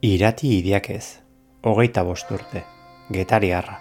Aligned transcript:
Irati 0.00 0.48
idiak 0.56 0.86
ez, 0.94 1.20
hogeita 1.60 2.00
bost 2.08 2.30
urte, 2.32 2.62
getariarra. 3.12 3.74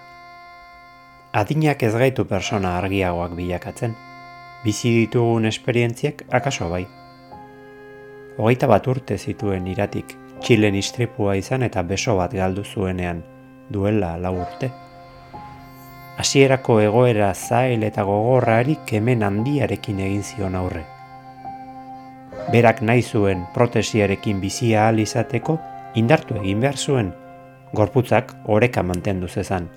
Adinak 1.31 1.85
ez 1.88 1.93
gaitu 1.95 2.25
persona 2.27 2.74
argiagoak 2.75 3.38
bilakatzen, 3.38 3.93
bizi 4.66 4.92
ditugun 4.97 5.47
esperientziek 5.47 6.25
akaso 6.27 6.67
bai. 6.74 6.82
Hogeita 8.36 8.68
bat 8.68 8.91
urte 8.91 9.16
zituen 9.16 9.71
iratik, 9.71 10.11
txilen 10.43 10.75
istripua 10.75 11.37
izan 11.39 11.63
eta 11.63 11.86
beso 11.87 12.18
bat 12.20 12.36
galdu 12.36 12.67
zuenean, 12.67 13.23
duela 13.71 14.17
lau 14.20 14.36
urte. 14.41 14.73
Hasierako 16.20 16.81
egoera 16.89 17.31
zail 17.33 17.88
eta 17.93 18.04
gogorrari 18.04 18.75
kemen 18.91 19.23
handiarekin 19.23 20.04
egin 20.11 20.27
zion 20.33 20.59
aurre. 20.65 20.83
Berak 22.51 22.83
nahi 22.83 23.07
zuen 23.07 23.47
protesiarekin 23.55 24.43
bizia 24.43 24.83
ahal 24.83 24.99
izateko, 24.99 25.61
indartu 25.95 26.36
egin 26.37 26.59
behar 26.61 26.77
zuen, 26.77 27.14
gorputzak 27.73 28.33
oreka 28.45 28.83
mantendu 28.83 29.27
zezan. 29.27 29.69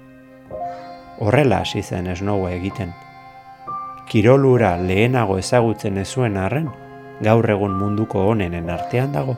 Horrela 1.21 1.63
hasi 1.63 1.83
zen 1.83 2.07
esnoua 2.07 2.53
egiten. 2.53 2.93
Kirolura 4.09 4.77
lehenago 4.77 5.39
ezagutzen 5.39 5.99
ez 5.99 6.09
zuen 6.09 6.37
arren, 6.37 6.69
gaur 7.23 7.49
egun 7.51 7.77
munduko 7.79 8.27
onenen 8.33 8.71
artean 8.71 9.13
dago. 9.13 9.37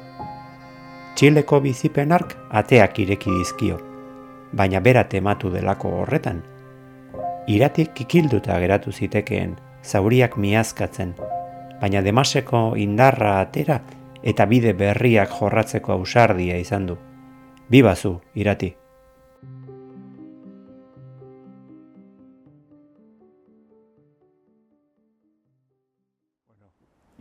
Txileko 1.15 1.61
bizipenark 1.61 2.35
ateak 2.51 2.99
ireki 3.05 3.31
dizkio, 3.39 3.79
baina 4.53 4.81
bera 4.81 5.05
tematu 5.09 5.51
delako 5.51 5.93
horretan. 6.01 6.43
Iratik 7.47 7.93
kikilduta 7.95 8.57
geratu 8.59 8.91
zitekeen, 8.91 9.55
zauriak 9.85 10.39
miazkatzen, 10.41 11.13
baina 11.81 12.01
demaseko 12.03 12.73
indarra 12.81 13.39
atera 13.43 13.83
eta 14.25 14.47
bide 14.49 14.73
berriak 14.73 15.37
jorratzeko 15.37 15.93
ausardia 15.93 16.57
izan 16.57 16.89
du. 16.89 16.97
Bibazu, 17.69 18.17
irati. 18.35 18.73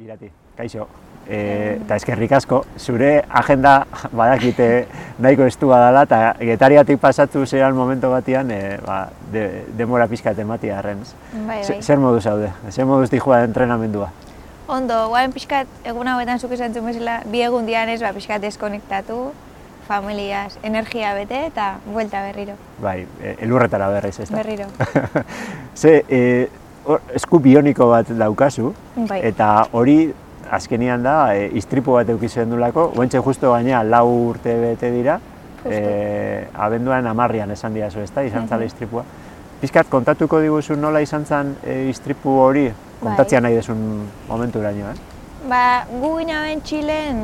Irati, 0.04 0.30
kaixo. 0.58 0.88
E, 1.24 1.38
eta 1.78 1.96
eskerrik 1.96 2.34
asko, 2.36 2.64
zure 2.76 3.22
agenda 3.30 3.86
badakite 4.20 4.68
nahiko 5.24 5.46
estua 5.48 5.80
dela 5.86 6.04
eta 6.08 6.20
getariatik 6.40 7.00
pasatu 7.00 7.46
zean 7.46 7.76
momento 7.76 8.10
batian 8.12 8.52
e, 8.52 8.60
ba, 8.84 9.06
de, 9.32 9.64
demora 9.80 10.08
pixka 10.12 10.36
tematia 10.36 10.80
arren. 10.80 11.04
Bai, 11.46 11.62
bai. 11.64 11.80
Zer 11.82 12.00
moduz 12.00 12.26
haude? 12.28 12.52
Zer 12.72 12.88
moduz 12.88 13.10
dihua 13.12 13.44
entrenamendua? 13.48 14.12
Ondo, 14.68 15.10
guain 15.12 15.34
pixkat, 15.36 15.68
egun 15.84 16.08
hauetan 16.08 16.40
zuk 16.40 16.54
esan 16.56 16.72
zuen 16.72 16.86
bezala, 16.88 17.18
bi 17.28 17.42
egun 17.44 17.66
dian 17.68 17.90
ez, 17.92 18.00
ba, 18.02 18.14
pixkat 18.16 18.42
deskonektatu, 18.42 19.18
familiaz, 19.88 20.56
energia 20.64 21.12
bete 21.18 21.42
eta 21.50 21.74
buelta 21.86 22.22
berriro. 22.24 22.56
Bai, 22.82 23.02
e, 23.20 23.36
elurretara 23.44 23.90
berriz, 23.92 24.16
ez 24.24 24.30
da? 24.30 24.38
Berriro. 24.40 24.70
Ze, 25.82 25.98
e, 26.08 26.22
hor, 26.86 27.04
esku 27.16 27.42
bioniko 27.44 27.90
bat 27.92 28.14
daukazu, 28.16 28.72
Bai. 29.10 29.20
eta 29.28 29.68
hori 29.76 29.98
azkenian 30.54 31.04
da, 31.04 31.18
e, 31.36 31.50
istripu 31.60 31.98
bat 31.98 32.10
eukizen 32.16 32.56
dulako, 32.56 32.88
guentxe 32.96 33.20
justo 33.26 33.52
gaina 33.52 33.84
lau 33.84 34.08
urte 34.30 34.56
bete 34.62 34.94
dira, 34.96 35.20
Justo. 35.60 35.76
e, 35.76 36.48
abenduan 36.56 37.08
amarrian 37.12 37.52
esan 37.52 37.76
diazu, 37.76 38.00
ez 38.00 38.12
da, 38.16 38.24
izan 38.24 38.48
zala 38.48 38.64
istripua. 38.64 39.04
Pizkat, 39.60 39.92
kontatuko 39.92 40.40
diguzu 40.44 40.80
nola 40.80 41.04
izan 41.04 41.28
zen 41.28 41.54
e, 41.64 41.82
istripu 41.92 42.40
hori, 42.40 42.70
kontatzea 43.04 43.42
nahi 43.44 43.58
desun 43.60 43.82
momentu 44.28 44.64
eraino, 44.64 44.92
eh? 44.92 44.96
Ba, 45.50 45.86
gu 45.92 46.14
gina 46.20 46.42
ben 46.46 46.62
Txilen, 46.64 47.20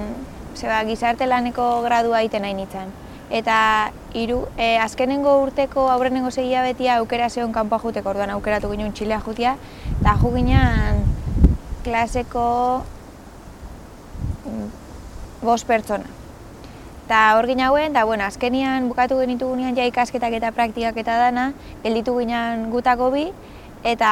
zeba, 0.55 0.81
gizarte 0.87 1.27
laneko 1.27 1.69
gradua 1.85 2.19
egiten 2.25 2.43
nahi 2.43 2.57
nintzen. 2.57 2.91
Eta 3.29 3.55
hiru, 4.17 4.41
e, 4.57 4.75
azkenengo 4.81 5.35
urteko 5.43 5.85
aurrenengo 5.93 6.31
segia 6.33 6.63
betia 6.65 6.97
aukera 6.97 7.29
zeon 7.29 7.53
kanpoa 7.53 7.79
juteko, 7.83 8.09
orduan 8.09 8.33
aukeratu 8.33 8.71
ginen 8.73 8.91
Txilea 8.93 9.19
jutia, 9.25 9.55
eta 9.99 10.15
ju 10.21 10.31
ginen 10.35 11.03
klaseko 11.85 12.47
bost 15.43 15.67
pertsona. 15.69 16.09
Eta 17.05 17.21
hor 17.37 17.47
ginen 17.49 17.65
hauen, 17.69 17.93
eta 17.93 18.03
bueno, 18.05 18.25
azkenian 18.25 18.89
bukatu 18.89 19.17
genitugu 19.21 19.55
nian 19.55 19.77
ja 19.77 19.85
ikasketak 19.87 20.35
eta 20.41 20.51
praktikak 20.51 20.97
eta 20.97 21.15
dana, 21.21 21.51
gelditu 21.85 22.17
ginen 22.19 22.67
gutako 22.73 23.13
bi, 23.13 23.29
eta 23.87 24.11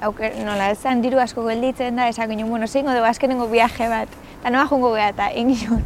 auker, 0.00 0.32
nola, 0.44 0.72
zen 0.74 1.02
diru 1.04 1.20
asko 1.20 1.44
gelditzen 1.44 1.98
da, 2.00 2.08
esak 2.08 2.30
ginen, 2.32 2.48
bueno, 2.48 2.66
zeingo 2.66 2.92
dugu 2.96 3.06
azkenengo 3.06 3.46
viaje 3.50 3.88
bat, 3.88 4.08
eta 4.40 4.52
noa 4.52 4.66
jungo 4.70 4.94
geha, 4.94 5.10
eta 5.14 5.28
egin 5.36 5.82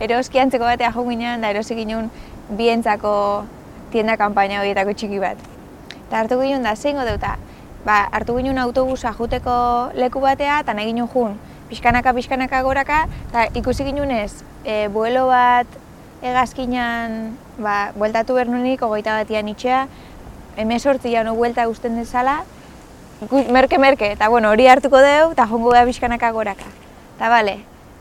eroski 0.00 0.38
antzeko 0.38 0.68
batea 0.68 0.92
jo 0.94 1.04
ginen, 1.08 1.42
da 1.42 1.50
erosi 1.50 1.74
ginen 1.78 2.10
bientzako 2.58 3.12
tienda 3.92 4.16
kanpaina 4.20 4.60
horietako 4.62 4.94
txiki 4.94 5.18
bat. 5.22 5.40
Eta 6.06 6.20
hartu 6.20 6.38
ginen 6.40 6.66
da, 6.66 6.76
zeingo 6.76 7.06
dugu, 7.08 7.18
eta 7.18 7.36
ba, 7.84 8.04
hartu 8.12 8.36
ginen 8.38 8.58
autobusa 8.62 9.12
juteko 9.18 9.58
leku 9.98 10.22
batea, 10.22 10.60
eta 10.62 10.76
nahi 10.76 10.92
ginen 10.92 11.10
jun, 11.10 11.34
pixkanaka, 11.68 12.14
pixkanaka 12.14 12.62
goraka, 12.62 13.02
eta 13.28 13.48
ikusi 13.58 13.88
ginen 13.88 14.14
ez, 14.14 14.44
e, 14.64 14.86
buelo 14.94 15.26
bat 15.32 15.66
egazkinan, 16.22 17.34
ba, 17.58 17.90
bueltatu 17.98 18.38
behar 18.38 18.50
nunik, 18.50 18.82
ogeita 18.86 19.18
batian 19.18 19.50
itxea, 19.50 19.86
emezortzi 20.58 21.10
jauno 21.12 21.34
buelta 21.38 21.68
usten 21.70 21.98
dezala, 21.98 22.40
merke-merke, 23.26 24.12
eta 24.12 24.28
bueno, 24.28 24.50
hori 24.50 24.68
hartuko 24.68 24.98
deu, 25.02 25.32
eta 25.32 25.46
jongo 25.46 25.72
beha 25.72 25.84
pixkanaka 25.84 26.30
goraka. 26.30 26.64
Eta 27.16 27.28
bale, 27.28 27.58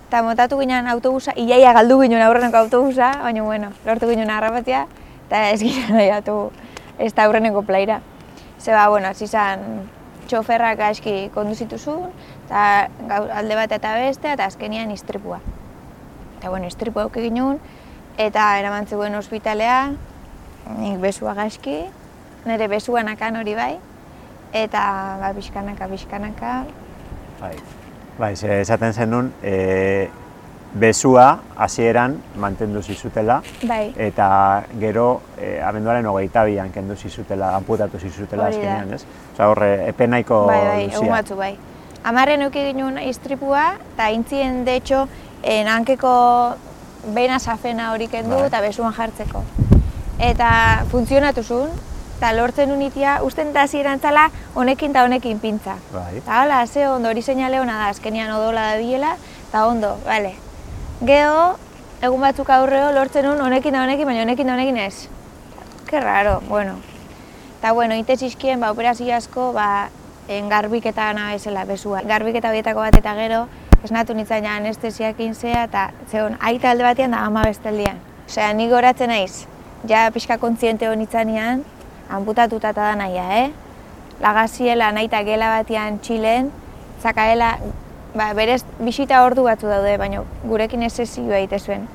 eta 0.07 0.21
motatu 0.21 0.59
ginen 0.59 0.87
autobusa, 0.87 1.33
iaia 1.35 1.73
galdu 1.73 1.99
ginen 2.01 2.21
aurreneko 2.21 2.57
autobusa, 2.57 3.11
baina 3.23 3.43
bueno, 3.43 3.71
lortu 3.85 4.09
ginen 4.09 4.29
harrapatia, 4.29 4.85
eta 5.25 5.49
ez 5.49 5.59
ginen 5.63 5.97
nahiatu 5.97 6.51
ez 6.99 7.13
da 7.13 7.25
aurreneko 7.25 7.63
plaira. 7.65 8.01
Zeba, 8.59 8.87
bueno, 8.89 9.09
hasi 9.09 9.27
zan 9.27 9.89
txoferrak 10.27 10.79
aski 10.91 11.29
konduzitu 11.33 11.79
zuen, 11.79 12.13
eta 12.45 12.87
alde 13.09 13.55
bat 13.57 13.71
eta 13.71 13.95
beste, 13.97 14.31
eta 14.31 14.45
azkenian 14.45 14.91
istripua. 14.91 15.41
Eta 16.37 16.49
bueno, 16.53 16.69
istripua 16.69 17.07
auke 17.07 17.25
ginen, 17.25 17.57
eta 18.17 18.51
eraman 18.59 18.85
zegoen 18.85 19.15
ospitalea, 19.17 19.93
nik 20.77 21.01
besua 21.01 21.33
gaizki, 21.33 21.85
nire 22.45 22.67
besuan 22.69 23.09
akan 23.09 23.41
hori 23.41 23.55
bai, 23.57 23.75
eta 24.53 25.17
ba, 25.21 25.33
pixkanaka, 25.35 25.87
pixkanaka, 25.87 26.53
Bai, 27.37 27.53
bai 28.17 28.35
ze 28.35 28.61
esaten 28.61 28.93
zenun, 28.93 29.33
e, 29.43 30.09
bezua 30.73 31.39
hasieran 31.55 32.17
mantendu 32.35 32.81
zizutela, 32.81 33.41
bai, 33.63 33.93
eta 33.95 34.63
gero 34.79 35.21
e, 35.37 35.59
abenduaren 35.61 36.05
hogeita 36.05 36.43
bian 36.45 36.71
kendu 36.73 36.95
zizutela, 36.95 37.53
amputatu 37.55 37.99
zizutela 37.99 38.47
Hori 38.47 38.55
azkenean, 38.55 38.93
ez? 38.93 39.03
Osa 39.33 39.49
horre, 39.51 39.71
epe 39.89 40.07
nahiko 40.07 40.45
bai, 40.49 40.61
bai, 40.65 40.83
egun 40.89 41.13
batzu 41.13 41.37
bai. 41.37 41.55
Amarren 42.03 42.41
euki 42.41 42.63
ginen 42.71 42.97
istripua, 43.03 43.75
eta 43.93 44.09
intzien, 44.11 44.63
de 44.65 44.75
hecho, 44.75 45.07
en 45.43 45.67
hankeko 45.67 46.55
bena 47.13 47.39
safena 47.39 47.91
hori 47.91 48.07
kendu 48.07 48.35
Bai. 48.35 48.47
eta 48.47 48.61
besuan 48.61 48.93
jartzeko. 48.93 49.43
Eta 50.19 50.49
funtzionatu 50.91 51.43
zuen, 51.43 51.69
eta 52.17 52.31
lortzen 52.33 52.71
unitia, 52.73 53.19
usten 53.21 53.51
da 53.53 53.67
hasieran 53.67 53.99
zala 54.01 54.31
honekin 54.55 54.89
eta 54.89 55.03
honekin 55.05 55.39
pintza. 55.39 55.75
Bai, 55.93 56.17
Eta 56.17 56.41
hola, 56.41 56.65
ze 56.65 56.87
ondo, 56.89 57.09
hori 57.09 57.21
seinale 57.21 57.59
hona 57.61 57.77
da, 57.77 57.89
azkenian 57.93 58.31
odola 58.33 58.71
da 58.71 58.77
bilela, 58.81 59.11
eta 59.49 59.65
ondo, 59.67 59.97
bale. 60.05 60.33
Geo, 61.05 61.59
egun 62.01 62.25
batzuk 62.25 62.49
aurreo 62.49 62.89
lortzen 62.95 63.29
nun 63.29 63.41
honekin 63.45 63.77
da 63.77 63.83
honekin, 63.85 64.09
baina 64.09 64.25
honekin 64.25 64.49
da 64.49 64.57
honekin 64.57 64.81
ez. 64.81 65.07
Ke 65.85 66.01
raro, 66.01 66.41
bueno. 66.49 66.79
Eta 67.59 67.73
bueno, 67.77 67.93
ite 67.93 68.17
zizkien, 68.17 68.59
ba, 68.59 68.73
operazio 68.73 69.13
asko, 69.13 69.51
ba, 69.53 69.89
en 70.27 70.49
garbiketa 70.49 71.11
gana 71.13 71.29
bezala, 71.35 71.69
bezua. 71.69 72.01
Garbiketa 72.01 72.49
horietako 72.49 72.81
bat 72.81 72.97
eta 72.97 73.13
gero, 73.13 73.45
esnatu 73.83 74.17
nintzen 74.17 74.43
ja 74.43 74.57
anestesiakin 74.57 75.35
zea, 75.35 75.67
eta 75.69 75.91
zeon, 76.09 76.41
aita 76.41 76.73
alde 76.73 76.89
batean 76.89 77.13
da 77.13 77.21
ama 77.29 77.45
besteldian. 77.45 78.01
Osea, 78.25 78.51
ni 78.57 78.67
goratzen 78.73 79.13
naiz, 79.13 79.45
ja 79.87 80.09
pixka 80.11 80.41
kontziente 80.41 80.89
honitzanean, 80.89 81.63
amputatuta 82.09 82.71
eta 82.71 82.81
da 82.81 82.95
nahia, 82.95 83.25
eh? 83.43 83.51
lagaziela 84.21 84.91
naita 84.91 85.21
gela 85.23 85.49
batean 85.53 85.99
Txilen, 85.99 86.49
zakaela, 87.01 87.57
ba, 88.15 88.31
berez 88.33 88.63
bisita 88.79 89.23
ordu 89.25 89.45
batzu 89.45 89.69
daude, 89.69 89.97
baina 89.97 90.23
gurekin 90.43 90.83
ez 90.83 90.93
sesioa 90.93 91.37
egite 91.41 91.59
zuen. 91.59 91.87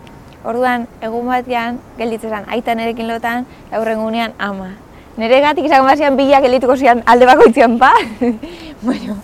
Orduan, 0.44 0.86
egun 1.02 1.28
batean, 1.30 1.78
gelditzen 1.98 2.30
zen, 2.30 2.48
aita 2.50 2.74
nerekin 2.74 3.08
lotan, 3.10 3.46
eta 3.68 3.82
hurrengo 3.82 4.06
unean 4.06 4.34
ama. 4.38 4.72
Nere 5.16 5.42
gatik 5.44 5.66
izango 5.68 5.86
bazian 5.90 6.16
bila 6.16 6.40
geldituko 6.40 6.76
zian 6.76 7.02
alde 7.06 7.28
bakoitzean 7.28 7.78
pa, 7.78 7.92
baina 8.88 9.18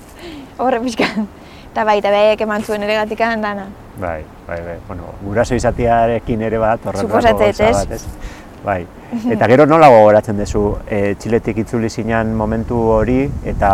horre 0.58 0.80
pixkan. 0.84 1.28
Eta 1.68 1.84
bai, 1.86 1.98
eta 2.00 2.10
behek 2.10 2.40
eman 2.42 2.64
zuen 2.64 2.80
nere 2.80 2.98
dana. 3.42 3.68
bai, 3.98 4.24
bai, 4.46 4.60
bai. 4.62 4.76
Bueno, 4.88 5.14
guraso 5.22 5.54
izatearekin 5.54 6.42
ere 6.42 6.58
bat, 6.58 6.80
gauza 6.82 7.30
ez? 7.30 7.58
bat, 7.58 7.90
ez? 7.90 8.06
Bai. 8.64 8.84
Eta 9.30 9.46
gero 9.48 9.66
nola 9.66 9.88
gogoratzen 9.88 10.38
duzu, 10.40 10.62
e, 10.86 11.14
txiletik 11.20 11.62
itzuli 11.64 11.88
zinan 11.88 12.34
momentu 12.36 12.78
hori, 12.92 13.22
eta 13.48 13.70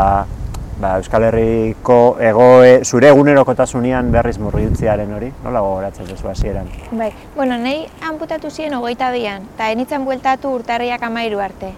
ba, 0.81 0.97
Euskal 0.99 1.27
Herriko 1.29 2.17
egoe, 2.23 2.81
zure 2.85 3.11
egunerokotasunean 3.11 4.11
berriz 4.15 4.37
murgiltzearen 4.43 5.13
hori, 5.17 5.31
nola 5.45 5.63
gogoratzen 5.65 6.09
duzu 6.11 6.31
hasieran? 6.31 6.71
Bai, 6.93 7.11
bueno, 7.37 7.59
nahi 7.59 7.85
amputatu 8.09 8.51
ziren 8.51 8.77
hogeita 8.79 9.11
bian, 9.15 9.49
eta 9.55 9.71
enitzen 9.75 10.05
bueltatu 10.05 10.53
urtarriak 10.59 11.03
amairu 11.03 11.43
arte. 11.45 11.73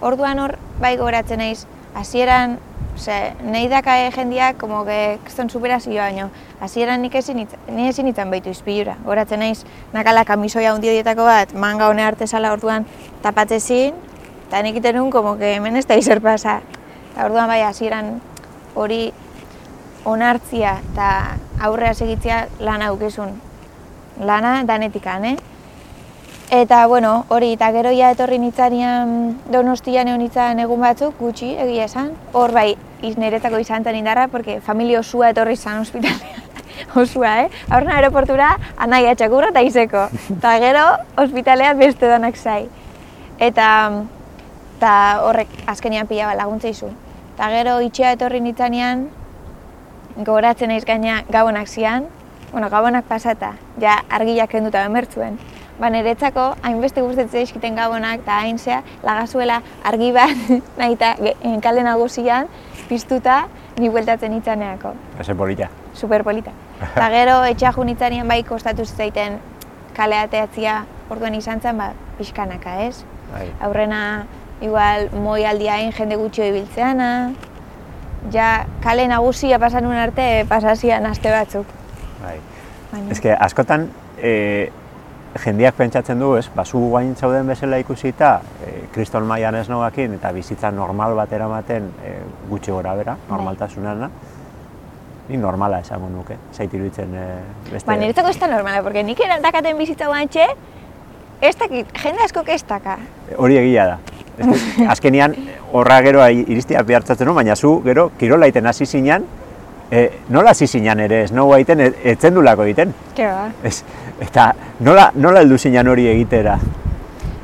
Orduan 0.00 0.38
hor, 0.38 0.56
bai 0.80 0.96
gogoratzen 0.96 1.42
naiz, 1.42 1.66
hasieran, 1.98 2.58
ose, 2.98 3.16
nahi 3.46 3.68
daka 3.70 3.96
jendiak, 4.10 4.58
como 4.58 4.84
que 4.84 5.18
kriston 5.24 5.50
superazioa 5.50 6.08
baino, 6.08 6.30
hasieran 6.60 7.02
nik 7.02 7.14
ezin 7.14 7.46
ni 7.68 7.88
ezin 7.88 8.08
itzan 8.10 8.30
baitu 8.30 8.50
izpilura. 8.50 8.96
Gogoratzen 9.04 9.40
naiz, 9.40 9.62
nakala 9.94 10.24
kamisoia 10.26 10.74
hundi 10.74 10.90
horietako 10.90 11.24
bat, 11.28 11.54
manga 11.54 11.88
hone 11.88 12.02
arte 12.02 12.26
sala 12.26 12.52
orduan 12.52 12.86
tapatzezin, 13.22 13.94
eta 14.48 14.62
nik 14.62 14.80
iten 14.82 15.10
como 15.10 15.36
que 15.38 15.54
hemen 15.54 15.76
ez 15.76 15.86
da 15.86 15.96
izer 15.96 16.20
pasa. 16.20 16.60
Eta 17.12 17.26
orduan 17.26 17.48
bai, 17.48 17.62
hasieran 17.62 18.18
hori 18.74 19.12
onartzia 20.04 20.78
eta 20.92 21.10
aurrea 21.60 21.94
segitzea 21.94 22.46
lana 22.58 22.90
aukezun. 22.92 23.36
Lana 24.20 24.64
danetikan, 24.66 25.24
eh? 25.24 25.36
Eta, 26.50 26.86
bueno, 26.86 27.26
hori, 27.28 27.52
eta 27.52 27.66
gero 27.76 27.90
ja 27.92 28.08
etorri 28.14 28.38
nitzanean 28.40 29.10
donostian 29.52 30.08
egon 30.08 30.22
nitzan 30.24 30.60
egun 30.62 30.80
batzuk, 30.80 31.18
gutxi, 31.20 31.50
egia 31.60 31.84
esan. 31.84 32.14
Hor 32.32 32.54
bai, 32.56 32.70
niretzako 33.02 33.58
izan 33.60 33.84
zen 33.84 33.98
indarra, 33.98 34.28
porque 34.32 34.62
familia 34.64 35.00
osua 35.00 35.28
etorri 35.34 35.56
zan 35.56 35.82
ospitalean. 35.82 36.46
osua, 37.02 37.34
eh? 37.42 37.50
Aurren 37.68 37.92
aeroportura, 37.92 38.54
anaia 38.78 39.12
txakurra 39.14 39.50
eta 39.52 39.60
izeko. 39.60 40.06
Eta 40.38 40.54
gero, 40.64 40.86
ospitalean 41.20 41.76
beste 41.78 42.08
danak 42.08 42.40
zai. 42.40 42.62
Eta, 43.38 43.68
eta 44.78 44.94
horrek 45.28 45.52
azkenean 45.68 46.08
pila 46.08 46.32
bat 46.32 46.40
laguntza 46.40 46.72
izu. 46.72 46.88
Eta 47.34 47.52
gero 47.58 47.76
itxea 47.84 48.16
etorri 48.16 48.40
nitzanean, 48.40 49.10
gogoratzen 50.16 50.72
naiz 50.72 50.86
gaina 50.88 51.20
gabonak 51.28 51.68
zian, 51.68 52.08
bueno, 52.52 52.72
gabonak 52.72 53.04
pasata, 53.04 53.58
ja 53.76 54.00
argiak 54.08 54.48
kenduta 54.56 54.88
bemertzuen. 54.88 55.36
Ba, 55.78 55.90
niretzako 55.94 56.44
hainbeste 56.66 57.02
gustatzen 57.04 57.44
zaizkiten 57.44 57.76
gabonak 57.78 58.24
eta 58.24 58.40
hain 58.42 58.58
zea, 58.58 58.80
lagazuela 59.06 59.60
argi 59.86 60.10
bat 60.12 60.48
nahi 60.80 60.96
eta 60.96 61.14
kale 61.62 61.84
nagusian 61.86 62.48
piztuta 62.88 63.44
ni 63.78 63.88
bueltatzen 63.88 64.34
itzaneako. 64.40 64.94
Ese 65.20 65.34
polita. 65.38 65.68
Super 65.94 66.24
polita. 66.24 66.50
Eta 66.88 67.08
gero 67.10 67.36
etxea 67.44 67.72
jo 67.74 67.84
nitzanean 67.84 68.28
bai 68.28 68.42
kostatu 68.46 68.84
zitzaiten 68.86 69.38
kale 69.94 70.18
ateatzia 70.18 70.84
orduan 71.10 71.34
izan 71.34 71.60
zen, 71.60 71.78
ba, 71.78 71.92
pixkanaka, 72.18 72.74
ez? 72.86 73.04
Bai. 73.32 73.46
Aurrena, 73.66 74.00
igual, 74.62 75.08
moi 75.12 75.44
aldiain 75.46 75.92
jende 75.92 76.18
gutxio 76.20 76.46
ibiltzeana, 76.46 77.32
ja 78.32 78.66
kale 78.82 79.06
nagusia 79.08 79.58
pasan 79.58 79.86
arte 79.92 80.44
pasazian 80.48 81.06
aste 81.06 81.30
batzuk. 81.30 81.66
Bai. 82.22 82.38
Baina, 82.92 83.10
Ez 83.12 83.20
que 83.20 83.32
askotan 83.32 83.90
e, 84.22 84.70
jendiak 85.36 85.76
pentsatzen 85.76 86.18
du, 86.20 86.32
ez, 86.38 86.46
ba, 86.54 86.64
zu 86.64 86.80
guain 86.90 87.14
zauden 87.16 87.46
bezala 87.46 87.78
ikusita, 87.82 88.38
e, 88.64 88.72
kriston 88.94 89.26
mailan 89.28 89.58
ez 89.60 89.68
nogakin, 89.68 90.16
eta 90.18 90.32
bizitza 90.32 90.70
normal 90.74 91.14
bat 91.18 91.32
eramaten 91.32 91.90
e, 92.04 92.14
gutxi 92.48 92.72
gora 92.72 92.94
bera, 92.98 93.16
normaltasunana, 93.28 94.10
ni 95.28 95.36
normala 95.36 95.82
esango 95.84 96.08
nuke, 96.08 96.38
zait 96.52 96.72
iruditzen 96.74 97.14
e, 97.14 97.26
beste... 97.70 97.86
ba, 97.86 97.98
niretzako 98.00 98.32
ez 98.32 98.38
da 98.40 98.50
normala, 98.50 98.82
porque 98.82 99.04
nik 99.04 99.20
erantakaten 99.20 99.78
bizitza 99.78 100.08
guantxe, 100.08 100.46
ez 101.40 101.56
dakit, 101.56 101.92
jende 102.02 102.24
askok 102.24 102.48
ez 102.54 102.62
daka. 102.66 102.96
Hori 103.36 103.60
egia 103.60 103.86
da. 103.92 103.98
Azkenian 104.92 105.34
horra 105.74 105.98
gero 106.06 106.22
iristia 106.30 106.82
behartzatzen 106.86 107.28
du, 107.28 107.34
baina 107.34 107.56
zu 107.56 107.78
gero 107.84 108.08
kirolaiten 108.18 108.66
hasi 108.66 108.86
zinean, 108.86 109.26
e, 109.90 110.08
nola 110.28 110.54
hasi 110.54 110.66
zinean 110.66 111.00
ere, 111.04 111.22
ez 111.26 111.32
nogu 111.32 111.54
egiten, 111.58 111.82
e- 111.84 111.92
etzen 112.12 112.34
dulako 112.34 112.64
egiten. 112.68 112.94
Ke 113.16 113.26
ba. 113.28 113.48
Ez, 113.66 113.82
eta 114.20 114.52
nola, 114.80 115.10
nola 115.14 115.42
heldu 115.44 115.58
zinean 115.58 115.88
hori 115.88 116.08
egitera? 116.10 116.58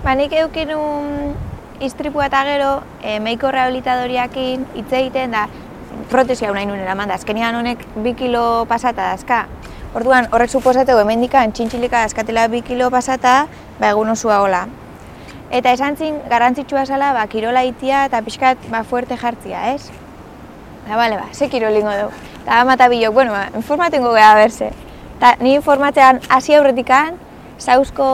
Ba, 0.05 0.15
nik 0.15 0.32
eukin 0.37 0.75
un 0.76 1.35
istripua 1.81 2.26
eta 2.29 2.43
gero, 2.44 2.71
e, 3.03 3.19
meiko 3.21 3.50
rehabilitadoriakin 3.50 4.67
hitz 4.75 4.91
egiten 4.93 5.35
da, 5.35 5.47
protesia 6.11 6.53
nahi 6.53 6.67
nuen 6.69 6.82
eraman 6.82 7.09
da, 7.09 7.19
azkenean 7.19 7.56
honek 7.56 7.85
bi 8.05 8.15
kilo 8.19 8.65
pasata 8.71 9.11
dazka. 9.12 9.44
Orduan, 9.94 10.26
horrek 10.35 10.50
suposateu 10.50 10.99
hemendikan 10.99 11.53
txintxilika 11.55 12.03
dazkatela 12.03 12.49
bi 12.50 12.62
kilo 12.67 12.91
pasata, 12.91 13.44
ba, 13.79 13.93
egun 13.93 14.11
osua 14.11 14.41
hola. 14.43 14.65
Eta 15.55 15.73
esan 15.77 15.97
zin, 15.97 16.17
garrantzitsua 16.31 16.85
zala, 16.87 17.12
ba, 17.15 17.27
kirola 17.31 17.62
itia 17.62 18.06
eta 18.09 18.23
pixkat 18.27 18.70
ba, 18.73 18.82
fuerte 18.82 19.17
jartzia, 19.17 19.69
ez? 19.75 19.91
Da, 20.88 20.97
bale, 20.97 21.20
ba, 21.20 21.29
ze 21.32 21.49
kirolingo 21.49 21.94
dugu. 21.94 22.25
Eta 22.43 22.61
amata 22.61 22.88
bilok, 22.91 23.15
bueno, 23.15 23.32
ba, 23.32 23.47
informatengo 23.55 24.12
gara 24.12 24.35
berse. 24.43 24.73
Eta 25.16 25.37
ni 25.40 25.55
informatzean 25.55 26.20
hasi 26.28 26.55
aurretikan, 26.55 27.19
zauzko 27.58 28.06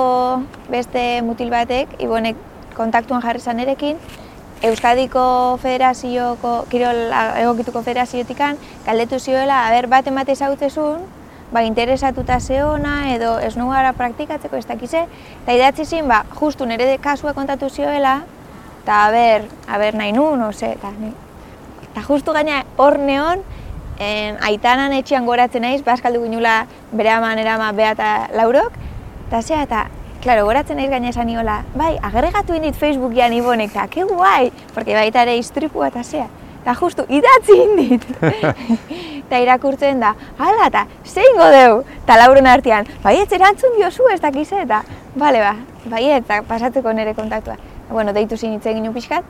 beste 0.71 1.23
mutil 1.27 1.51
batek, 1.51 1.97
ibonek 1.99 2.37
kontaktuan 2.77 3.23
jarri 3.23 3.41
zan 3.41 3.61
erekin, 3.61 3.97
Euskadiko 4.63 5.57
Federazioko, 5.63 6.67
Kirol 6.69 6.99
Egokituko 7.41 7.81
Federaziotikan, 7.81 8.59
galdetu 8.85 9.19
zioela, 9.19 9.63
aber 9.71 9.89
bat 9.89 10.11
emate 10.11 10.37
zautzezun, 10.37 11.01
ba, 11.51 11.63
interesatuta 11.65 12.37
zeona 12.41 13.15
edo 13.15 13.39
ez 13.41 13.55
nu 13.57 13.71
gara 13.71 13.95
praktikatzeko 13.97 14.61
ez 14.61 14.67
dakize, 14.69 15.07
eta 15.43 15.57
idatzi 15.57 15.87
zin, 15.87 16.09
ba, 16.09 16.27
justu 16.37 16.69
nire 16.69 16.93
kasua 17.01 17.33
kontatu 17.33 17.71
zioela, 17.71 18.21
eta 18.83 19.07
aber, 19.07 19.49
aber 19.67 19.97
nahi 19.97 20.13
nun, 20.13 20.43
ose, 20.43 20.75
eta 20.77 20.93
ni. 20.99 21.15
Eta 21.89 22.05
justu 22.07 22.37
gaina 22.37 22.61
hor 22.77 22.99
neon, 23.01 23.43
en, 24.01 24.39
aitanan 24.43 24.93
etxean 24.97 25.29
goratzen 25.29 25.63
naiz, 25.63 25.85
baskaldu 25.85 26.25
ginula 26.25 26.65
bere 26.91 27.13
aman, 27.15 27.39
erama, 27.39 27.71
bea 27.77 27.95
eta 27.97 28.11
laurok, 28.35 28.77
eta 29.29 29.43
zea, 29.43 29.63
eta, 29.69 29.87
Claro, 30.21 30.43
goratzen 30.45 30.77
naiz 30.77 30.91
gaina 30.93 31.09
esan 31.09 31.31
niola, 31.31 31.63
bai, 31.73 31.95
agregatu 32.05 32.53
indit 32.53 32.77
Facebookian 32.77 33.33
ibonek, 33.33 33.71
eta, 33.73 33.87
ke 33.89 34.03
guai, 34.05 34.51
porque 34.75 34.93
baita 34.93 35.23
ere 35.25 35.39
istripua 35.39 35.89
eta 35.89 36.03
zea. 36.05 36.27
Eta 36.61 36.75
justu, 36.77 37.07
idatzi 37.09 37.57
indit. 37.57 38.05
eta 38.21 39.41
irakurtzen 39.47 40.05
da, 40.05 40.13
hala, 40.37 40.67
eta 40.69 40.85
zeingo 41.09 41.49
deu, 41.55 41.81
eta 42.03 42.19
lauren 42.21 42.51
artean, 42.53 42.91
baiet 43.01 43.33
erantzun 43.33 43.79
diozu 43.79 44.13
ez 44.13 44.21
dakize, 44.21 44.61
eta, 44.67 44.83
bale 45.17 45.41
ba, 45.41 45.55
baiet, 45.87 46.29
eta 46.29 46.43
pasatzeko 46.45 46.93
nire 46.93 47.17
kontaktua. 47.17 47.57
Bueno, 47.89 48.13
deitu 48.13 48.37
zin 48.37 48.59
hitz 48.59 48.67
egin 48.69 48.93
pixkat, 48.93 49.25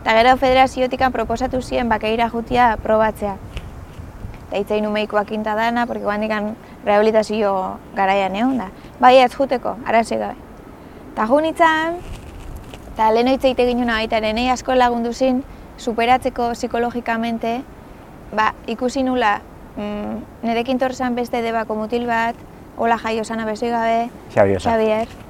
eta 0.00 0.16
gero 0.22 0.38
federaziotikan 0.40 1.12
proposatu 1.12 1.60
ziren 1.60 1.92
bakeira 1.92 2.32
jutia 2.32 2.78
probatzea. 2.80 3.36
Eta 4.50 4.58
hitz 4.58 4.70
egin 4.74 4.88
umeikoak 4.88 5.30
inta 5.30 5.54
dana, 5.54 5.86
porque 5.86 6.02
guandikan 6.02 6.56
rehabilitazio 6.84 7.52
garaian 7.94 8.34
egon 8.34 8.56
da. 8.58 8.66
Bai, 8.98 9.18
ez 9.22 9.30
juteko, 9.30 9.76
arazi 9.86 10.18
gabe. 10.18 10.34
Eta 11.12 11.26
jo 11.30 11.38
nintzen, 11.40 12.00
eta 12.90 13.12
lehen 13.14 13.30
hitz 13.30 13.44
egite 13.44 13.68
ginen 13.68 13.94
baita 13.94 14.18
ere, 14.18 14.32
nahi 14.34 14.50
asko 14.50 14.74
lagundu 14.74 15.12
zin, 15.14 15.44
superatzeko 15.78 16.50
psikologikamente, 16.58 17.60
ba, 18.34 18.50
ikusi 18.66 19.06
nula, 19.06 19.36
mm, 19.76 20.42
nirekin 20.42 20.82
torzan 20.82 21.14
beste 21.14 21.46
debako 21.46 21.78
mutil 21.78 22.10
bat, 22.10 22.34
hola 22.76 22.98
jaio 22.98 23.24
sana 23.24 23.46
bezoi 23.46 23.70
gabe, 23.70 24.08
Osa. 24.34 24.70
Xavier. 24.70 25.29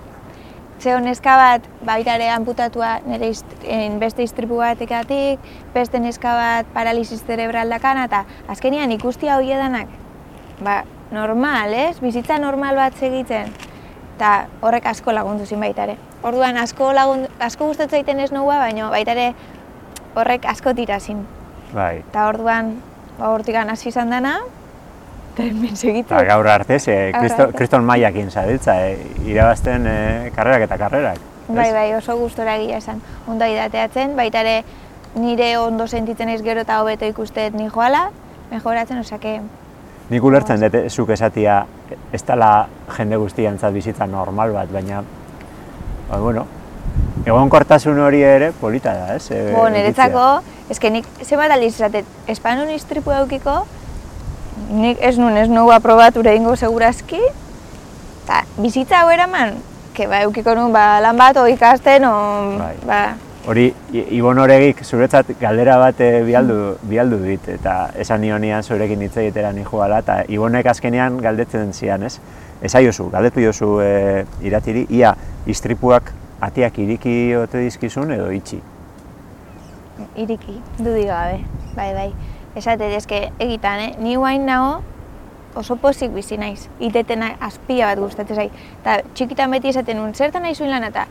Zeo 0.81 0.97
neska 1.05 1.35
bat, 1.37 1.65
baita 1.85 2.15
ere 2.17 2.31
amputatua 2.33 2.95
nire 3.05 3.29
en, 3.69 3.99
beste 4.01 4.25
istripu 4.25 4.57
batekatik, 4.63 5.43
beste 5.75 6.01
neska 6.01 6.33
bat 6.39 6.71
paralisis 6.73 7.21
cerebral 7.29 7.69
dakana, 7.69 8.07
eta 8.09 8.23
azkenian 8.49 8.93
ikustia 8.97 9.37
hori 9.37 9.53
edanak, 9.53 9.91
ba, 10.65 10.79
normal, 11.13 11.75
ez? 11.77 11.99
Bizitza 12.01 12.39
normal 12.41 12.81
bat 12.81 12.97
segitzen. 12.97 13.53
Eta 14.17 14.47
horrek 14.65 14.89
asko 14.89 15.13
lagundu 15.13 15.45
zin 15.45 15.61
baita 15.61 15.85
ere. 15.85 15.99
Orduan 16.25 16.57
asko 16.61 16.95
lagundu, 16.97 17.29
asko 17.41 17.69
gustatzen 17.69 18.01
zaiten 18.01 18.21
ez 18.21 18.31
noua, 18.33 18.57
baina 18.65 18.89
baita 18.93 19.13
ere 19.13 19.35
horrek 20.15 20.49
asko 20.49 20.73
tira 20.77 20.97
zin. 21.01 21.27
Bai. 21.75 22.01
Eta 22.07 22.25
orduan, 22.33 22.79
ba, 23.19 23.29
hortikan 23.35 23.69
hasi 23.69 23.93
izan 23.93 24.09
dana, 24.17 24.39
segitzen. 25.75 26.05
Eta 26.17 26.25
gaur 26.29 26.49
arte, 26.49 26.79
ze, 26.79 27.11
Gaur 27.13 27.25
arte. 27.33 27.57
kriston 27.59 27.85
maiakin 27.85 28.31
zabiltza, 28.31 28.77
e, 28.89 28.99
irabazten 29.27 29.87
e, 29.87 30.33
karrerak 30.37 30.63
eta 30.69 30.79
karrerak. 30.79 31.19
Bai, 31.49 31.73
bai, 31.75 31.95
oso 31.97 32.15
gustora 32.17 32.57
egia 32.57 32.79
esan. 32.79 33.01
Ondo 33.27 33.45
idateatzen, 33.51 34.15
baita 34.17 34.41
ere 34.45 34.63
nire 35.17 35.57
ondo 35.59 35.87
sentitzen 35.89 36.29
ez 36.29 36.43
gero 36.47 36.61
eta 36.63 36.81
hobeto 36.83 37.07
ikusteet 37.11 37.55
ni 37.55 37.69
joala, 37.69 38.11
mejoratzen, 38.51 38.99
osake, 38.99 39.41
Nik 40.11 40.25
ulertzen 40.27 40.59
dut, 40.59 40.75
eh, 40.75 40.89
zuk 40.91 41.11
esatia, 41.15 41.61
ez 42.13 42.23
dela 42.27 42.67
jende 42.97 43.15
guztientzat 43.17 43.73
bizitza 43.73 44.07
normal 44.11 44.51
bat, 44.53 44.71
baina, 44.75 45.05
ba, 46.09 46.19
bueno, 46.19 46.47
egonkortasun 47.27 47.99
hori 48.03 48.23
ere 48.27 48.49
polita 48.53 48.95
da, 48.95 49.15
ez? 49.15 49.31
e, 49.31 49.53
Bo, 49.53 49.67
edukitzea. 49.69 49.71
niretzako, 49.77 50.25
eske 50.75 50.91
nik 50.91 51.07
zenbat 51.23 51.51
aldiz 51.55 51.75
esatet, 51.77 52.07
espanun 52.27 52.71
istripu 52.75 53.13
eukiko, 53.21 53.61
nik 54.71 55.00
ez 55.00 55.17
nun 55.19 55.37
ez 55.37 55.49
nugu 55.49 55.73
aprobatu 55.73 56.23
egingo 56.26 56.57
segurazki, 56.57 57.21
eta 58.25 58.45
bizitza 58.59 59.00
hau 59.00 59.11
eraman, 59.11 59.57
que 59.95 60.07
ba, 60.07 60.23
eukiko 60.23 60.55
nun 60.55 60.73
ba, 60.73 61.00
lan 61.00 61.17
bat, 61.17 61.37
o 61.37 61.47
ikasten, 61.49 62.05
o, 62.05 62.14
Bai. 62.59 62.76
ba, 62.87 63.02
Hori, 63.49 63.71
Ibon 64.12 64.38
Oregik 64.38 64.83
zuretzat 64.85 65.31
galdera 65.40 65.79
bat 65.81 66.00
eh, 66.05 66.21
bialdu, 66.26 66.75
bialdu 66.85 67.17
dit, 67.23 67.47
eta 67.55 67.88
esan 67.99 68.21
nionian 68.21 68.62
zurekin 68.62 69.00
hitz 69.00 69.14
egitera 69.23 69.52
ni 69.57 69.64
joala, 69.64 70.02
eta 70.05 70.19
Ibonek 70.29 70.69
azkenean 70.69 71.17
galdetzen 71.25 71.73
zian, 71.73 72.05
ez? 72.05 72.19
Esaiozu, 72.61 73.09
galdetu 73.09 73.40
jozu 73.40 73.79
e, 73.81 74.26
iratiri, 74.45 74.85
ia 74.93 75.14
istripuak 75.49 76.12
atiak 76.45 76.76
iriki 76.85 77.14
ote 77.40 77.64
dizkizun 77.64 78.12
edo 78.12 78.29
itxi. 78.37 78.61
iriki, 80.17 80.61
dudik 80.79 81.09
gabe, 81.09 81.40
bai, 81.76 81.90
bai. 81.97 82.12
Esate, 82.57 82.88
eske 82.97 83.28
egitan, 83.38 83.78
eh? 83.78 83.92
ni 83.99 84.16
guain 84.16 84.47
nago 84.47 84.80
oso 85.54 85.76
pozik 85.76 86.11
bizi 86.14 86.37
naiz. 86.38 86.66
Itetena 86.83 87.35
azpia 87.40 87.90
bat 87.90 88.00
gustatzen 88.02 88.37
zait. 88.37 88.64
Eta 88.80 88.97
txikitan 89.14 89.50
beti 89.54 89.71
esaten 89.71 89.99
nun, 89.99 90.14
zertan 90.14 90.42
nahi 90.42 90.54
zuen 90.54 90.71
lan 90.71 90.87
eta 90.87 91.07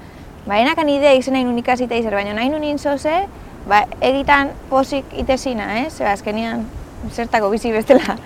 baenakan 0.47 0.89
idea 0.89 1.13
izen 1.15 1.35
nahi 1.35 1.47
nun 1.47 1.57
ikasi 1.59 1.87
eta 1.87 1.95
izer, 1.99 2.15
baina 2.15 2.33
nahi 2.35 2.49
nun 2.51 2.63
inzoze, 2.67 3.15
ba, 3.67 3.85
egitan 4.01 4.51
pozik 4.69 5.15
itezina, 5.23 5.69
eh? 5.79 5.87
Zer 5.89 6.11
azkenian 6.11 6.65
zertako 7.11 7.49
bizi 7.55 7.71
bestela. 7.71 8.19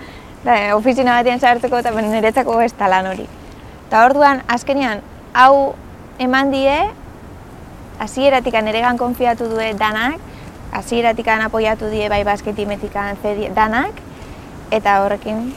Da, 0.44 0.58
ofizina 0.76 1.14
batean 1.16 1.40
sartzeko 1.40 1.78
eta 1.80 1.90
niretzako 1.94 2.58
ez 2.60 2.72
da 2.78 2.90
lan 2.90 3.06
hori. 3.08 3.24
Eta 3.86 4.04
orduan, 4.04 4.42
azkenean, 4.48 5.00
hau 5.32 5.74
eman 6.18 6.50
die, 6.52 6.74
hasieratik 8.02 8.58
neregan 8.62 8.98
konfiatu 8.98 9.48
due 9.48 9.70
danak, 9.78 10.20
hasieratik 10.74 11.28
apoiatu 11.28 11.88
die 11.90 12.08
bai 12.08 12.24
basketimetik 12.24 12.92
zedi 13.22 13.48
danak, 13.54 13.92
eta 14.70 15.02
horrekin, 15.04 15.54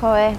joe, 0.00 0.32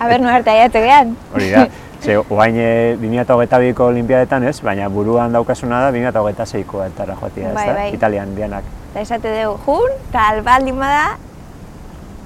aber 0.00 0.20
nu 0.20 0.28
arte 0.28 0.50
aiatu 0.50 0.78
gehan. 0.82 1.16
Hori 1.34 1.50
da, 1.50 1.68
ze 2.02 2.18
oain 2.18 2.56
e, 2.56 2.96
2022ko 3.00 3.88
olimpiadetan 3.92 4.44
ez, 4.44 4.60
baina 4.62 4.88
buruan 4.88 5.32
daukasuna 5.32 5.80
da 5.86 5.90
2026ko 5.94 6.84
etara 6.86 7.16
joatia, 7.20 7.48
ez 7.48 7.54
Bai, 7.54 7.66
da? 7.68 7.74
bai. 7.74 7.88
Italian 7.94 8.34
dianak. 8.36 8.64
Eta 8.90 9.00
esate 9.00 9.34
dugu, 9.42 9.58
jun, 9.66 9.98
eta 10.10 10.28
albaldin 10.34 10.78
bada, 10.78 11.16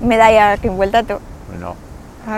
medaiakin 0.01 0.77
bueltatu. 0.77 1.19
Bueno, 1.51 1.77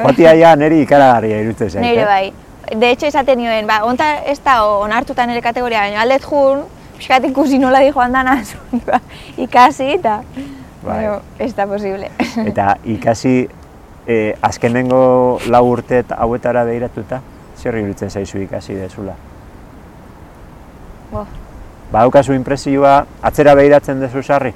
joatia 0.02 0.34
ja 0.34 0.56
niri 0.56 0.82
ikaragarria 0.82 1.42
irutzen 1.44 1.70
zait, 1.70 1.82
Nire 1.84 2.02
eh? 2.02 2.06
bai. 2.06 2.32
De 2.80 2.90
hecho, 2.90 3.06
esaten 3.06 3.38
nioen, 3.38 3.66
ba, 3.68 3.82
onta 3.84 4.06
ez 4.24 4.38
da 4.42 4.62
onartuta 4.64 5.26
nire 5.26 5.42
kategoria, 5.44 5.82
baina 5.84 6.00
aldet 6.00 6.24
jun, 6.24 6.64
pixkat 6.96 7.28
ikusi 7.30 7.58
nola 7.58 7.80
di 7.80 7.92
joan 7.92 8.12
dana, 8.12 8.38
ba, 8.86 9.00
ikasi, 9.36 9.90
eta 9.98 10.22
Bai. 10.84 11.04
bueno, 11.06 11.20
ez 11.38 11.54
da 11.56 11.66
posible. 11.66 12.10
Eta 12.50 12.76
ikasi 12.84 13.48
e, 14.06 14.34
azkenengo 14.42 15.38
lau 15.48 15.64
urte 15.70 16.04
hauetara 16.16 16.64
behiratuta, 16.64 17.20
zer 17.56 17.78
irutzen 17.80 18.10
zaizu 18.10 18.42
ikasi 18.44 18.74
dezula? 18.74 19.14
Bo, 21.10 21.26
Badaukazu 21.92 22.34
impresioa, 22.34 23.04
atzera 23.22 23.54
behiratzen 23.54 24.00
dezu 24.02 24.22
sarri? 24.22 24.52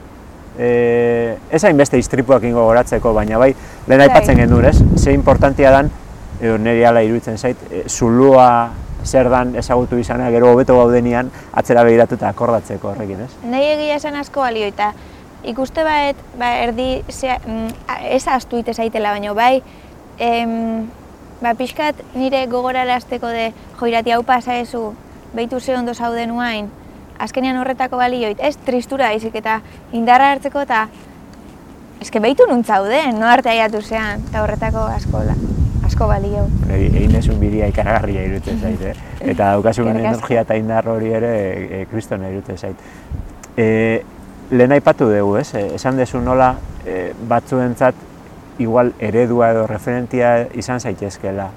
E, 0.58 1.36
ez 1.54 1.62
hainbeste 1.64 1.98
istripuak 2.00 2.42
ingo 2.48 2.64
goratzeko, 2.66 3.12
baina 3.14 3.38
bai, 3.38 3.52
lehen 3.86 4.00
Bai. 4.02 4.08
aipatzen 4.08 4.40
genuen, 4.40 4.66
ez? 4.72 4.82
Ze 4.98 5.14
importantia 5.14 5.70
dan, 5.70 5.90
edo 6.40 6.58
niri 6.58 6.84
hala 6.84 7.02
iruditzen 7.06 7.38
zait, 7.38 7.62
e, 7.70 7.84
zulua 7.88 8.48
zer 9.04 9.28
dan 9.30 9.54
ezagutu 9.56 9.98
izana, 9.98 10.30
gero 10.30 10.52
hobeto 10.52 10.76
gaudenian 10.76 11.30
atzera 11.52 11.84
behiratuta 11.84 12.28
akordatzeko 12.28 12.92
horrekin, 12.92 13.22
ez? 13.24 13.30
nahi 13.44 13.72
egia 13.74 13.96
esan 13.96 14.16
asko 14.16 14.40
balio 14.40 14.66
eta 14.66 14.92
ikuste 15.44 15.84
baet, 15.84 16.16
ba, 16.38 16.52
erdi 16.64 17.02
zea, 17.10 17.38
mm, 17.44 17.68
ez 18.10 18.26
ahaztu 18.26 18.58
ite 18.58 18.74
zaitela, 18.74 19.12
baina 19.14 19.32
bai, 19.34 19.62
em, 20.18 20.88
ba, 21.42 21.54
pixkat 21.54 22.00
nire 22.14 22.46
gogorarazteko 22.46 23.28
de 23.28 23.52
joirati 23.78 24.12
hau 24.12 24.22
pasa 24.22 24.58
ezu, 24.58 24.92
behitu 25.34 25.60
ze 25.60 25.76
ondo 25.76 25.94
zauden 25.94 26.32
uain, 26.32 26.70
azkenean 27.18 27.58
horretako 27.58 27.96
balioit, 27.96 28.38
ez 28.40 28.56
tristura 28.56 29.12
izik 29.14 29.34
eta 29.34 29.60
indarra 29.92 30.32
hartzeko 30.32 30.60
eta 30.66 30.88
eske 32.00 32.20
behitu 32.20 32.46
nuntzauden, 32.46 33.18
no 33.18 33.26
arte 33.26 33.50
aiatu 33.50 33.82
zean, 33.82 34.22
eta 34.30 34.42
horretako 34.42 34.86
asko, 34.94 35.24
la, 35.26 35.38
asko 35.88 36.06
balio. 36.10 36.44
Egi- 36.68 36.90
Egin 37.02 37.12
dezun 37.16 37.40
bidia 37.40 37.66
ikaragarria 37.72 38.24
iruditzen 38.28 38.60
zait, 38.60 38.82
eh? 38.92 38.94
Eta 39.32 39.52
daukasun 39.56 39.88
energia 39.96 40.42
eta 40.46 40.56
indar 40.60 40.88
hori 40.88 41.12
ere 41.16 41.32
e, 41.82 41.86
kristona 41.90 42.28
iruditzen 42.30 42.58
zait. 42.58 42.76
E, 43.56 44.02
lehen 44.50 44.72
aipatu 44.76 45.08
dugu, 45.10 45.36
ez? 45.40 45.48
Esan 45.74 45.96
dezu 45.98 46.20
nola 46.20 46.54
e, 46.86 47.12
batzuentzat 47.28 47.94
igual 48.58 48.92
eredua 48.98 49.50
edo 49.54 49.66
referentia 49.70 50.46
izan 50.58 50.80
zaitezkela. 50.80 51.48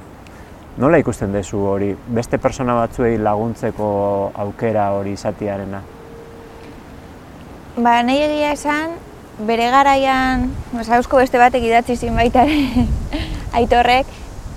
Nola 0.77 0.97
ikusten 1.01 1.33
duzu 1.33 1.59
hori, 1.67 1.89
beste 2.15 2.37
persona 2.39 2.73
batzuei 2.77 3.17
laguntzeko 3.19 4.31
aukera 4.39 4.91
hori 4.95 5.11
izatiarena? 5.17 5.81
Ba, 7.77 8.01
nahi 8.03 8.21
egia 8.23 8.51
esan, 8.55 8.93
bere 9.47 9.67
garaian, 9.71 10.45
oza, 10.79 10.95
eusko 10.99 11.17
beste 11.19 11.39
batek 11.41 11.63
idatzi 11.67 11.95
zin 11.97 12.15
baita 12.15 12.43
ere, 12.47 12.85
aitorrek, 13.53 14.07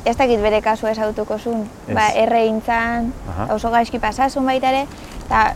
ez 0.05 0.17
dakit 0.17 0.41
bere 0.41 0.61
kasu 0.63 0.87
ez 0.87 0.99
autuko 0.99 1.39
zuen. 1.39 1.65
Ez. 1.89 1.95
Ba, 1.95 2.09
erreintzan, 2.15 3.13
Aha. 3.29 3.49
oso 3.55 3.71
gaizki 3.71 3.99
pasasun 3.99 4.47
baita 4.47 4.71
ere, 4.71 4.87
eta 5.25 5.55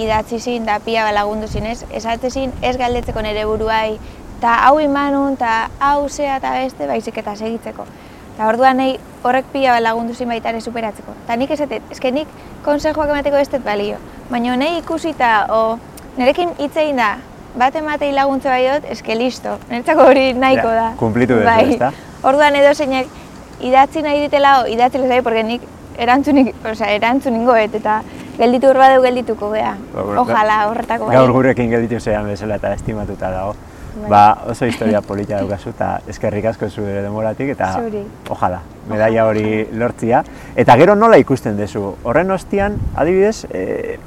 idatzi 0.00 0.40
zin, 0.40 0.66
da 0.66 0.78
pia 0.80 1.10
lagundu 1.12 1.48
zin, 1.48 1.66
ez? 1.66 1.84
Esatze 1.90 2.30
zin, 2.30 2.52
ez 2.62 2.76
galdetzeko 2.80 3.22
nire 3.22 3.44
buruai, 3.44 3.98
eta 4.38 4.54
hau 4.66 4.78
imanun, 4.80 5.36
eta 5.36 5.68
hau 5.80 6.08
zea 6.08 6.38
eta 6.40 6.54
beste, 6.56 6.86
baizik 6.88 7.18
eta 7.18 7.36
segitzeko. 7.36 7.86
Eta 8.32 8.46
orduan 8.48 8.80
nahi 8.80 8.96
horrek 9.22 9.50
pila 9.52 9.74
bat 9.76 9.84
lagundu 9.84 10.14
zin 10.14 10.30
baita 10.32 10.48
ere 10.48 10.60
superatzeko. 10.60 11.12
Eta 11.24 11.36
nik 11.36 11.50
esatet, 11.52 11.82
eske 11.92 12.10
nik 12.10 12.30
konsejoak 12.64 13.12
emateko 13.12 13.36
ez 13.36 13.50
dut 13.52 13.64
balio. 13.64 14.00
Baina 14.30 14.56
nahi 14.56 14.78
ikusita, 14.80 15.34
o 15.52 15.78
nirekin 16.16 16.56
hitz 16.58 16.76
egin 16.80 16.96
da, 16.96 17.18
bat 17.58 17.76
ematei 17.76 18.12
laguntze 18.16 18.48
bai 18.48 18.64
dut, 18.70 18.88
eske 18.90 19.14
listo. 19.18 19.58
Niretzako 19.68 20.08
hori 20.08 20.32
nahiko 20.32 20.72
da. 20.72 20.88
kumplitu 20.96 21.36
duzu, 21.36 21.44
bai. 21.44 21.74
ezta? 21.74 21.92
Orduan 22.22 22.56
edo 22.56 22.74
zeinek 22.74 23.08
idatzi 23.62 24.02
nahi 24.02 24.20
ditela, 24.24 24.60
o, 24.62 24.66
idatzi 24.70 24.98
lezai, 25.02 25.22
porque 25.22 25.42
nik 25.46 25.62
erantzunik, 25.98 26.54
osea, 26.70 26.92
erantzun 26.96 27.36
ingoet, 27.36 27.74
eta 27.78 28.00
gelditu 28.38 28.70
hor 28.70 28.78
badeu 28.80 29.02
geldituko 29.04 29.50
bea. 29.52 29.74
Ba, 29.92 30.04
Ojala 30.22 30.56
horretako 30.70 31.10
bai. 31.10 31.16
Gaur 31.18 31.32
gurekin 31.34 31.70
gelditu 31.70 32.00
zean 32.00 32.26
bezala 32.30 32.56
eta 32.60 32.72
estimatuta 32.74 33.30
dago. 33.30 33.54
Bai. 33.92 34.08
Ba, 34.08 34.22
oso 34.48 34.64
historia 34.66 35.02
polita 35.04 35.36
daukazu 35.36 35.74
eta 35.74 35.90
eskerrik 36.08 36.46
asko 36.48 36.70
zure 36.70 37.02
demoratik 37.04 37.50
eta 37.52 37.74
Zuri. 37.76 38.00
ojala, 38.32 38.62
medaia 38.88 39.26
hori 39.28 39.66
lortzia. 39.76 40.22
Eta 40.56 40.78
gero 40.80 40.94
nola 40.96 41.18
ikusten 41.20 41.58
duzu? 41.58 41.96
Horren 42.08 42.30
ostian, 42.32 42.78
adibidez, 42.96 43.44
e, 43.52 43.98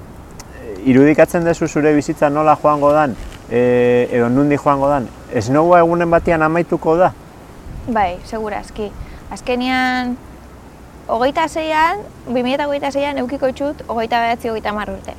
irudikatzen 0.89 1.45
duzu 1.45 1.67
zure 1.67 1.93
bizitza 1.93 2.31
nola 2.31 2.57
joango 2.63 2.91
dan, 2.95 3.13
e, 3.51 4.07
edo 4.11 4.29
nundi 4.29 4.57
joango 4.57 4.89
dan, 4.89 5.05
esnoua 5.33 5.83
egunen 5.85 6.09
batean 6.09 6.41
amaituko 6.41 6.97
da? 6.97 7.11
Bai, 7.87 8.17
segurazki. 8.25 8.91
Azkenian, 9.29 10.17
hogeita 11.07 11.47
zeian, 11.47 12.01
2008 12.25 12.91
zeian 12.91 13.17
eukiko 13.21 13.51
txut, 13.53 13.83
hogeita 13.87 14.21
behatzi, 14.23 14.49
hogeita 14.49 14.71
hamar 14.73 14.89
urte. 14.89 15.13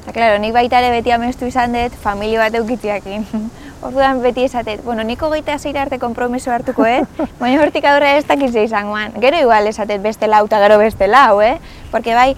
Eta, 0.00 0.12
klaro, 0.16 0.38
nik 0.42 0.52
baita 0.56 0.80
ere 0.80 0.90
beti 0.90 1.12
amestu 1.14 1.46
izan 1.46 1.76
dut 1.76 1.94
familia 2.02 2.40
bat 2.42 2.56
eukitziakin. 2.58 3.26
Orduan 3.86 4.18
beti 4.24 4.42
esatet, 4.44 4.82
bueno, 4.84 5.04
nik 5.06 5.22
hogeita 5.22 5.54
zeira 5.58 5.84
arte 5.86 6.00
kompromiso 6.02 6.50
hartuko, 6.52 6.84
eh? 6.84 7.04
Baina 7.38 7.62
hortik 7.62 7.86
aurre 7.88 8.16
ez 8.18 8.24
dakit 8.26 8.52
ze 8.52 8.64
izangoan. 8.66 9.14
Gero 9.22 9.38
igual 9.38 9.70
esatet 9.70 10.02
beste 10.02 10.26
lau 10.26 10.42
eta 10.48 10.58
gero 10.60 10.78
beste 10.82 11.06
lau, 11.08 11.40
eh? 11.40 11.58
Porque 11.92 12.14
bai, 12.14 12.34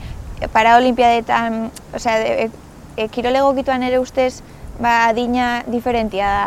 para 0.53 0.77
olimpiadetan, 0.77 1.71
osea, 1.95 2.19
e, 2.21 2.51
e, 2.97 3.09
kirole 3.09 3.41
egokituan 3.41 3.83
ere 3.83 3.99
ustez, 3.99 4.43
ba, 4.79 5.09
adina 5.09 5.63
diferentia 5.67 6.29
da. 6.29 6.45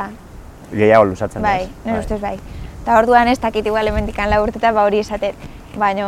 Gehiago 0.72 1.10
luzatzen 1.10 1.42
da. 1.42 1.58
Bai, 1.58 1.68
nire 1.84 2.00
ustez 2.06 2.22
bai. 2.22 2.38
Eta 2.86 3.00
orduan 3.02 3.26
ez 3.26 3.40
dakit 3.42 3.66
igual 3.66 3.88
hemendikan 3.90 4.30
lau 4.30 4.44
urteta 4.44 4.70
ba 4.70 4.84
hori 4.86 5.00
esatet. 5.02 5.34
Baina, 5.82 6.06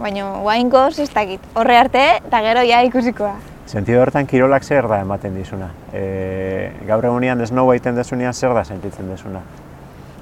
baina 0.00 0.30
guainkoz 0.40 1.02
ez 1.04 1.10
dakit. 1.12 1.42
Horre 1.52 1.76
arte, 1.76 2.04
eta 2.16 2.40
gero 2.46 2.62
ja 2.64 2.78
ikusikoa. 2.86 3.34
Sentido 3.68 4.00
hortan 4.00 4.24
kirolak 4.24 4.64
zer 4.64 4.88
da 4.88 5.02
ematen 5.04 5.36
dizuna? 5.36 5.68
E, 5.92 6.72
gaur 6.88 7.04
egunean 7.04 7.44
desnoua 7.44 7.76
egiten 7.76 8.00
dezunean 8.00 8.32
zer 8.32 8.56
da 8.56 8.64
sentitzen 8.64 9.12
dezuna? 9.12 9.44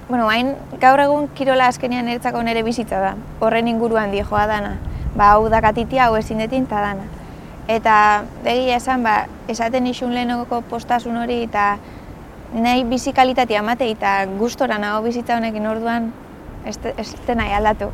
Bueno, 0.08 0.26
hain 0.26 0.56
gaur 0.82 0.98
egun 1.06 1.30
kirola 1.38 1.70
azkenean 1.70 2.10
niretzako 2.10 2.42
nire 2.42 2.66
bizitza 2.66 2.98
da. 2.98 3.14
Horren 3.38 3.70
inguruan 3.70 4.10
di 4.10 4.26
joa 4.26 4.48
dana. 4.50 4.80
Ba, 5.14 5.36
hau 5.36 5.46
dakatitia, 5.54 6.08
hau 6.08 6.16
ezin 6.18 6.42
detin, 6.42 6.66
eta 6.66 6.82
dana. 6.82 7.06
Eta 7.70 7.96
begia 8.42 8.82
esan, 8.82 9.06
ba, 9.06 9.28
esaten 9.46 9.86
isun 9.86 10.18
lehenoko 10.18 10.64
postasun 10.66 11.22
hori, 11.22 11.44
eta 11.46 11.76
nahi 12.54 12.84
bizi 12.84 13.12
kalitatea 13.12 13.60
emate, 13.60 13.90
eta 13.90 14.16
gustora 14.38 14.78
nago 14.78 15.02
bizitza 15.04 15.36
honekin 15.36 15.66
orduan, 15.66 16.12
ez, 16.66 16.78
ez 16.96 17.14
nahi 17.34 17.52
aldatu. 17.52 17.90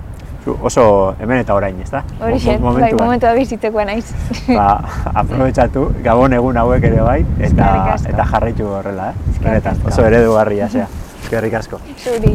Oso 0.65 0.85
hemen 1.21 1.43
eta 1.43 1.55
orain, 1.55 1.81
ez 1.85 1.91
da? 1.93 2.01
Hori 2.25 2.39
bai, 2.65 2.93
momentua 2.97 3.35
bizitzekoa 3.37 3.85
naiz. 3.91 4.07
ba, 4.49 4.71
aprobetsatu, 5.15 5.91
gabon 6.05 6.33
egun 6.33 6.57
hauek 6.57 6.89
ere 6.93 7.05
bai, 7.05 7.21
eta, 7.51 7.99
eta 8.09 8.29
jarraitu 8.33 8.71
horrela, 8.79 9.11
eh? 9.13 9.37
Benetan, 9.43 9.85
oso 9.87 10.09
eredugarria, 10.09 10.69
zea. 10.69 10.89
Eskerrik 11.21 11.61
asko. 11.61 11.85
Zuri. 12.01 12.35